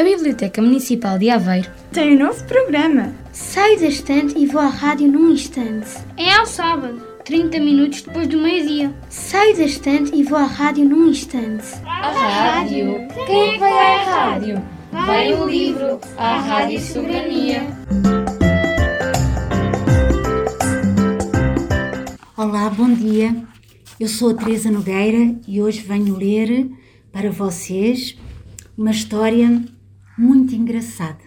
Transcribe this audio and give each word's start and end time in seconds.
A 0.00 0.02
Biblioteca 0.02 0.62
Municipal 0.62 1.18
de 1.18 1.28
Aveiro 1.28 1.70
tem 1.92 2.16
um 2.16 2.24
novo 2.24 2.42
programa. 2.44 3.14
Saio 3.32 3.78
da 3.78 3.86
estante 3.86 4.32
e 4.34 4.46
vou 4.46 4.58
à 4.58 4.68
rádio 4.68 5.06
num 5.12 5.30
instante. 5.30 5.90
É 6.16 6.32
ao 6.32 6.46
sábado, 6.46 7.02
30 7.26 7.60
minutos 7.60 8.00
depois 8.00 8.26
do 8.26 8.38
meio-dia. 8.38 8.94
Saio 9.10 9.54
da 9.58 9.64
estante 9.64 10.16
e 10.16 10.22
vou 10.22 10.38
à 10.38 10.44
rádio 10.44 10.86
num 10.86 11.10
instante. 11.10 11.66
A 11.84 12.12
rádio? 12.12 13.08
Quem 13.26 13.50
é 13.50 13.52
que 13.52 13.58
vai 13.58 13.72
à 13.72 14.02
rádio? 14.04 14.62
Vai 14.90 15.34
o 15.34 15.46
livro, 15.46 16.00
a 16.16 16.40
Rádio 16.40 16.80
Soberania. 16.80 17.62
Olá, 22.38 22.70
bom 22.70 22.90
dia. 22.94 23.36
Eu 24.00 24.08
sou 24.08 24.30
a 24.30 24.34
Teresa 24.34 24.70
Nogueira 24.70 25.36
e 25.46 25.60
hoje 25.60 25.82
venho 25.82 26.16
ler 26.16 26.70
para 27.12 27.30
vocês 27.30 28.16
uma 28.78 28.92
história 28.92 29.62
muito 30.20 30.54
engraçada. 30.54 31.24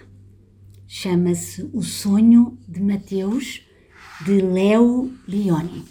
Chama-se 0.87 1.67
O 1.73 1.81
Sonho 1.81 2.59
de 2.67 2.79
Mateus, 2.79 3.63
de 4.23 4.39
Leo 4.39 5.11
Leone. 5.27 5.83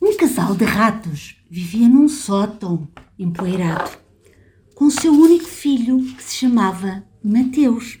Um 0.00 0.16
casal 0.16 0.54
de 0.54 0.64
ratos 0.64 1.42
vivia 1.50 1.88
num 1.88 2.08
sótão 2.08 2.86
empoeirado, 3.18 3.98
com 4.76 4.88
seu 4.90 5.12
único 5.12 5.44
filho 5.44 5.98
que 6.14 6.22
se 6.22 6.36
chamava 6.36 7.04
Mateus. 7.20 7.98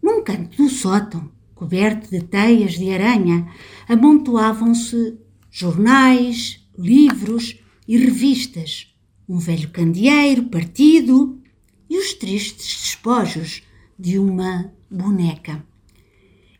Num 0.00 0.22
canto 0.22 0.56
do 0.56 0.70
sótão, 0.70 1.32
coberto 1.56 2.08
de 2.08 2.22
teias 2.22 2.74
de 2.74 2.88
aranha, 2.92 3.52
amontoavam-se 3.88 5.18
jornais, 5.50 6.64
livros 6.78 7.58
e 7.88 7.96
revistas, 7.96 8.95
um 9.28 9.38
velho 9.38 9.68
candeeiro 9.70 10.44
partido 10.44 11.40
e 11.88 11.98
os 11.98 12.14
tristes 12.14 12.82
despojos 12.82 13.62
de 13.98 14.18
uma 14.18 14.72
boneca. 14.90 15.64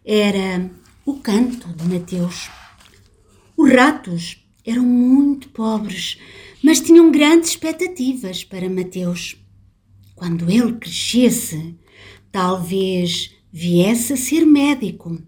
Era 0.04 0.70
o 1.04 1.14
canto 1.14 1.68
de 1.68 1.84
Mateus. 1.84 2.48
Os 3.56 3.70
ratos 3.72 4.44
eram 4.64 4.84
muito 4.84 5.48
pobres, 5.50 6.18
mas 6.62 6.80
tinham 6.80 7.10
grandes 7.10 7.50
expectativas 7.50 8.44
para 8.44 8.68
Mateus. 8.68 9.36
Quando 10.14 10.50
ele 10.50 10.72
crescesse, 10.74 11.76
talvez 12.32 13.34
viesse 13.52 14.12
a 14.12 14.16
ser 14.16 14.44
médico. 14.44 15.20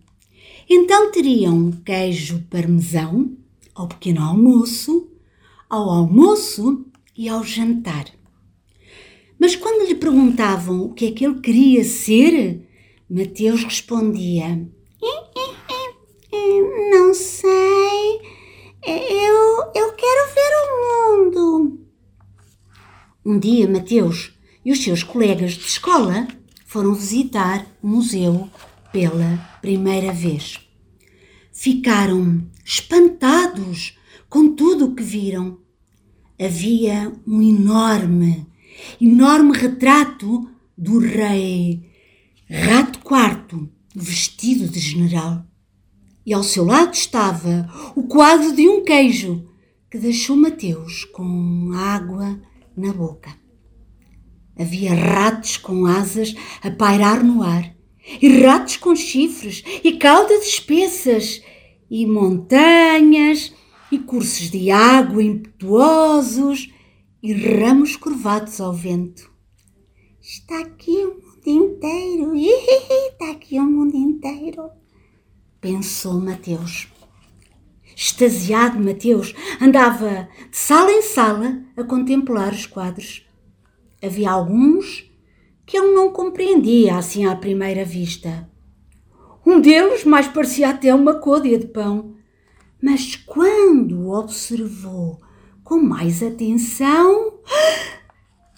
Então 0.69 1.11
teriam 1.13 1.71
queijo 1.85 2.45
parmesão 2.51 3.37
ao 3.75 3.87
pequeno 3.87 4.23
almoço, 4.23 5.09
ao 5.71 5.89
almoço 5.89 6.85
e 7.19 7.29
ao 7.29 7.43
jantar. 7.43 8.07
Mas 9.39 9.57
quando 9.57 9.89
lhe 9.89 9.97
perguntavam 9.97 10.83
o 10.83 10.95
que 10.95 11.07
é 11.07 11.11
que 11.11 11.25
ele 11.27 11.41
queria 11.41 11.83
ser, 11.83 12.67
Mateus 13.11 13.65
respondia: 13.65 14.67
Não 16.91 17.13
sei, 17.13 18.21
eu, 18.87 19.73
eu 19.75 19.93
quero 19.93 20.35
ver 20.35 20.53
o 20.63 21.27
mundo. 21.27 21.81
Um 23.27 23.39
dia, 23.39 23.69
Mateus 23.69 24.33
e 24.65 24.71
os 24.71 24.83
seus 24.83 25.03
colegas 25.03 25.53
de 25.53 25.67
escola 25.67 26.29
foram 26.67 26.95
visitar 26.95 27.67
o 27.83 27.89
museu 27.89 28.49
pela 28.93 29.39
primeira 29.61 30.13
vez. 30.13 30.61
Ficaram 31.53 32.47
espantados 32.65 33.99
com 34.29 34.55
tudo 34.55 34.87
o 34.87 34.95
que 34.95 35.03
viram. 35.03 35.59
Havia 36.41 37.13
um 37.27 37.43
enorme, 37.43 38.47
enorme 39.01 39.57
retrato 39.59 40.49
do 40.77 41.01
rei 41.01 41.91
Rato 42.49 43.01
Quarto, 43.01 43.69
vestido 43.95 44.69
de 44.69 44.79
general. 44.79 45.45
E 46.25 46.33
ao 46.33 46.45
seu 46.45 46.65
lado 46.65 46.95
estava 46.95 47.69
o 47.97 48.05
quadro 48.05 48.55
de 48.55 48.69
um 48.69 48.85
queijo 48.85 49.49
que 49.91 49.99
deixou 49.99 50.37
Mateus 50.37 51.05
com 51.07 51.73
água 51.75 52.41
na 52.77 52.93
boca. 52.93 53.35
Havia 54.57 54.95
ratos 54.95 55.57
com 55.57 55.87
asas 55.87 56.35
a 56.63 56.71
pairar 56.71 57.25
no 57.25 57.43
ar, 57.43 57.75
e 58.23 58.29
ratos 58.41 58.77
com 58.77 58.95
chifres, 58.95 59.65
e 59.83 59.93
caudas 59.97 60.47
espessas, 60.47 61.43
e 61.91 62.07
montanhas, 62.07 63.53
e 63.91 63.99
cursos 63.99 64.51
de 64.51 64.71
água 64.71 65.23
impetuosos, 65.23 66.73
e 67.23 67.33
ramos 67.33 67.97
curvados 67.97 68.61
ao 68.61 68.73
vento. 68.73 69.31
Está 70.21 70.61
aqui 70.61 71.05
o 71.05 71.15
mundo 71.15 71.47
inteiro, 71.47 72.33
está 72.37 73.31
aqui 73.31 73.59
o 73.59 73.65
mundo 73.65 73.97
inteiro, 73.97 74.71
pensou 75.61 76.21
Mateus. 76.21 76.89
Extasiado, 77.97 78.79
Mateus 78.79 79.35
andava 79.61 80.29
de 80.51 80.57
sala 80.57 80.93
em 80.93 81.03
sala 81.03 81.65
a 81.77 81.83
contemplar 81.83 82.53
os 82.53 82.65
quadros. 82.65 83.27
Havia 84.01 84.31
alguns 84.31 85.11
que 85.67 85.77
ele 85.77 85.93
não 85.93 86.13
compreendia 86.13 86.97
assim 86.97 87.27
à 87.27 87.35
primeira 87.35 87.85
vista. 87.85 88.49
Um 89.45 89.61
deles 89.61 90.05
mais 90.05 90.29
parecia 90.29 90.69
até 90.69 90.95
uma 90.95 91.15
côdea 91.15 91.59
de 91.59 91.67
pão. 91.67 92.15
Mas 92.83 93.17
quando 93.17 94.11
observou 94.11 95.21
com 95.65 95.79
mais 95.81 96.23
atenção, 96.23 97.41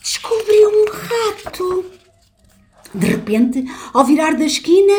descobriu 0.01 0.69
um 0.71 0.85
rato. 0.91 1.85
De 2.95 3.07
repente, 3.07 3.65
ao 3.93 4.05
virar 4.05 4.33
da 4.37 4.45
esquina, 4.45 4.93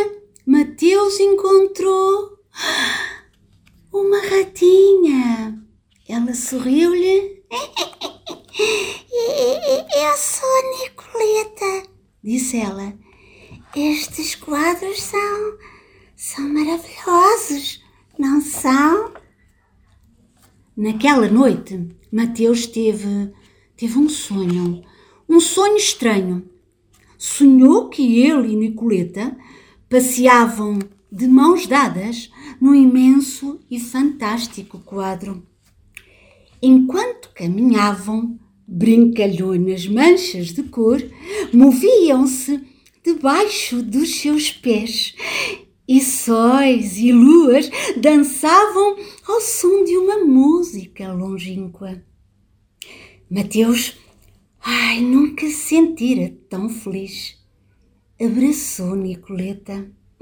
Mateus 0.45 1.19
encontrou 1.19 2.37
uma 3.91 4.19
ratinha. 4.21 5.61
Ela 6.07 6.33
sorriu-lhe. 6.33 7.43
Eu 9.93 10.17
sou 10.17 10.49
a 10.49 10.83
Nicoleta, 10.83 11.89
disse 12.23 12.57
ela. 12.57 12.93
Estes 13.75 14.35
quadros 14.35 15.01
são, 15.01 15.57
são 16.15 16.49
maravilhosos, 16.49 17.81
não 18.21 18.39
são? 18.39 19.13
Naquela 20.77 21.27
noite, 21.27 21.89
Mateus 22.11 22.67
teve, 22.67 23.31
teve 23.75 23.97
um 23.97 24.07
sonho, 24.07 24.83
um 25.27 25.39
sonho 25.39 25.75
estranho. 25.75 26.47
Sonhou 27.17 27.89
que 27.89 28.21
ele 28.21 28.53
e 28.53 28.55
Nicoleta 28.55 29.35
passeavam 29.89 30.77
de 31.11 31.27
mãos 31.27 31.65
dadas 31.65 32.31
num 32.61 32.75
imenso 32.75 33.59
e 33.71 33.79
fantástico 33.79 34.77
quadro. 34.77 35.43
Enquanto 36.61 37.31
caminhavam, 37.33 38.39
brincalhonas 38.67 39.87
manchas 39.87 40.49
de 40.49 40.61
cor 40.61 41.01
moviam-se 41.51 42.61
debaixo 43.03 43.81
dos 43.81 44.19
seus 44.19 44.51
pés 44.51 45.15
e 45.91 45.99
sóis 45.99 46.95
e 46.95 47.11
luas 47.11 47.69
dançavam 47.97 48.95
ao 49.27 49.41
som 49.41 49.83
de 49.83 49.97
uma 49.97 50.19
música 50.19 51.11
longínqua. 51.11 52.01
Mateus, 53.29 53.97
ai, 54.61 55.01
nunca 55.01 55.45
se 55.47 55.51
sentira 55.51 56.33
tão 56.49 56.69
feliz. 56.69 57.37
Abraçou 58.17 58.95
Nicoleta. 58.95 59.91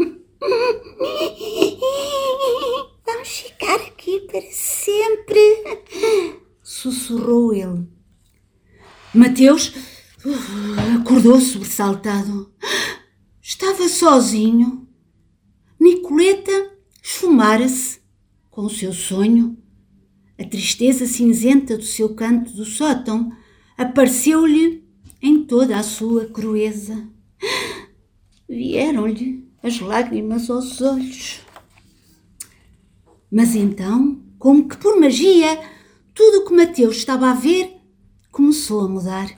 Vamos 3.06 3.28
ficar 3.28 3.76
aqui 3.76 4.22
para 4.22 4.42
sempre, 4.50 5.40
sussurrou 6.64 7.54
ele. 7.54 7.88
Mateus 9.14 9.68
uh, 10.26 11.00
acordou 11.00 11.40
sobressaltado. 11.40 12.52
Estava 13.40 13.88
sozinho. 13.88 14.89
Nicoleta 16.10 16.72
esfumara-se 17.04 18.00
com 18.50 18.64
o 18.64 18.70
seu 18.70 18.92
sonho. 18.92 19.56
A 20.40 20.44
tristeza 20.44 21.06
cinzenta 21.06 21.78
do 21.78 21.84
seu 21.84 22.16
canto 22.16 22.52
do 22.52 22.66
sótão 22.66 23.32
apareceu-lhe 23.78 24.84
em 25.22 25.44
toda 25.44 25.78
a 25.78 25.84
sua 25.84 26.26
crueza. 26.26 27.08
Vieram-lhe 28.50 29.48
as 29.62 29.80
lágrimas 29.80 30.50
aos 30.50 30.82
olhos. 30.82 31.42
Mas 33.32 33.54
então, 33.54 34.20
como 34.40 34.68
que 34.68 34.78
por 34.78 35.00
magia, 35.00 35.62
tudo 36.16 36.40
o 36.40 36.46
que 36.46 36.56
Mateus 36.56 36.98
estava 36.98 37.30
a 37.30 37.36
ver 37.36 37.78
começou 38.32 38.82
a 38.82 38.90
mudar. 38.90 39.30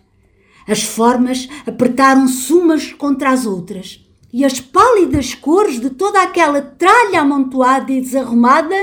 As 0.65 0.83
formas 0.83 1.49
apertaram-se 1.67 2.53
umas 2.53 2.93
contra 2.93 3.31
as 3.31 3.45
outras 3.45 4.09
e 4.33 4.45
as 4.45 4.59
pálidas 4.59 5.35
cores 5.35 5.79
de 5.79 5.89
toda 5.89 6.21
aquela 6.21 6.61
tralha 6.61 7.21
amontoada 7.21 7.91
e 7.91 8.01
desarrumada 8.01 8.75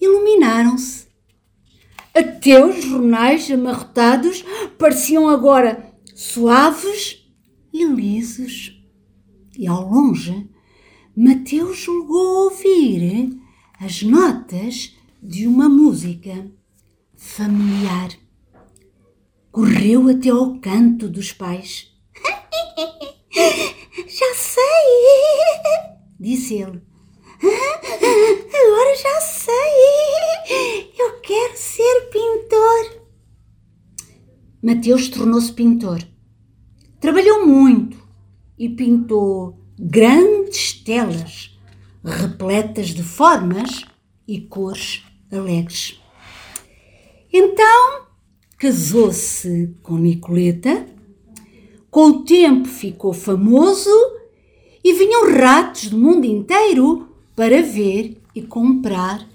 iluminaram-se. 0.00 1.06
Até 2.14 2.64
os 2.64 2.82
jornais 2.84 3.50
amarrotados 3.50 4.44
pareciam 4.78 5.28
agora 5.28 5.92
suaves 6.14 7.26
e 7.72 7.84
lisos. 7.84 8.72
E 9.58 9.66
ao 9.66 9.88
longe, 9.88 10.48
Mateus 11.14 11.78
julgou 11.78 12.44
ouvir 12.44 13.38
as 13.80 14.02
notas 14.02 14.96
de 15.22 15.46
uma 15.46 15.68
música 15.68 16.50
familiar. 17.14 18.10
Correu 19.50 20.08
até 20.08 20.30
ao 20.30 20.58
canto 20.60 21.08
dos 21.08 21.32
pais. 21.32 21.90
Já 24.06 24.34
sei, 24.34 24.62
disse 26.26 26.54
ele. 26.54 26.82
Agora 27.40 28.96
já 28.96 29.20
sei. 29.20 30.92
Eu 30.98 31.20
quero 31.20 31.56
ser 31.56 32.08
pintor. 32.10 33.02
Mateus 34.60 35.08
tornou-se 35.08 35.52
pintor. 35.52 36.02
Trabalhou 37.00 37.46
muito 37.46 37.96
e 38.58 38.68
pintou 38.68 39.56
grandes 39.78 40.72
telas 40.72 41.56
repletas 42.04 42.88
de 42.88 43.04
formas 43.04 43.84
e 44.26 44.40
cores 44.40 45.04
alegres. 45.30 46.00
Então 47.32 48.06
casou-se 48.58 49.76
com 49.82 49.96
Nicoleta, 49.96 50.86
com 51.90 52.06
o 52.06 52.24
tempo 52.24 52.66
ficou 52.66 53.12
famoso 53.12 54.15
e 54.86 54.92
vinham 54.92 55.36
ratos 55.36 55.88
do 55.88 55.98
mundo 55.98 56.26
inteiro 56.26 57.08
para 57.34 57.60
ver 57.60 58.22
e 58.32 58.40
comprar 58.40 59.28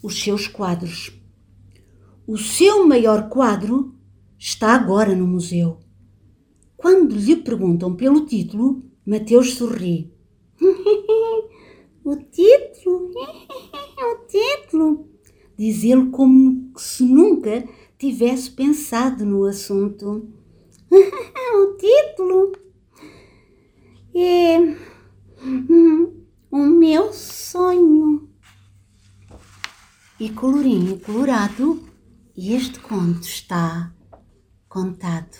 os 0.00 0.22
seus 0.22 0.46
quadros. 0.46 1.10
O 2.24 2.38
seu 2.38 2.86
maior 2.86 3.28
quadro 3.28 3.92
está 4.38 4.74
agora 4.76 5.12
no 5.12 5.26
museu. 5.26 5.80
Quando 6.76 7.16
lhe 7.16 7.34
perguntam 7.34 7.96
pelo 7.96 8.26
título, 8.26 8.80
Mateus 9.04 9.54
sorri. 9.54 10.14
o 12.04 12.14
título? 12.14 13.10
o 13.98 14.26
título? 14.28 15.08
Diz 15.58 15.82
ele 15.82 16.10
como 16.10 16.70
se 16.76 17.02
nunca 17.02 17.68
tivesse 17.98 18.52
pensado 18.52 19.26
no 19.26 19.46
assunto. 19.46 20.28
o 20.92 21.76
título 21.76 22.52
é 24.14 24.91
meu 26.92 27.10
sonho. 27.10 28.28
E 30.20 30.28
colorinho 30.28 31.00
colorado, 31.00 31.88
este 32.36 32.78
conto 32.80 33.22
está 33.22 33.90
contado. 34.68 35.38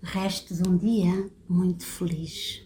Resto 0.00 0.54
de 0.54 0.68
um 0.68 0.76
dia 0.76 1.28
muito 1.48 1.84
feliz. 1.84 2.64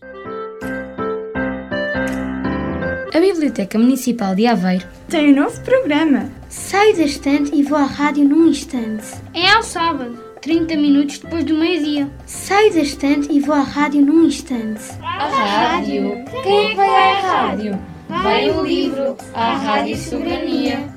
A 3.15 3.19
Biblioteca 3.19 3.79
Municipal 3.79 4.35
de 4.35 4.47
Aveiro 4.47 4.87
tem 5.09 5.33
um 5.33 5.43
novo 5.43 5.59
programa. 5.63 6.31
Saio 6.51 6.95
da 6.99 7.05
estante 7.05 7.55
e 7.55 7.63
vou 7.63 7.79
à 7.79 7.85
rádio 7.85 8.29
num 8.29 8.47
instante. 8.47 9.07
É 9.33 9.49
ao 9.53 9.63
sábado, 9.63 10.23
30 10.47 10.77
minutos 10.77 11.19
depois 11.19 11.43
do 11.43 11.55
meio-dia. 11.55 12.09
Saio 12.25 12.73
da 12.73 12.79
estante 12.79 13.27
e 13.33 13.41
vou 13.41 13.53
à 13.53 13.63
rádio 13.63 14.01
num 14.01 14.23
instante. 14.23 14.81
A 15.03 15.27
rádio? 15.27 16.25
Quem 16.45 16.67
é 16.67 16.69
que 16.69 16.75
vai 16.77 16.89
à 16.89 17.21
rádio? 17.21 17.79
Vai 18.09 18.51
o 18.53 18.65
livro, 18.65 19.17
à 19.35 19.57
Rádio 19.57 19.97
Soberania. 19.97 20.89